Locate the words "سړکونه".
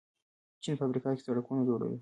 1.27-1.61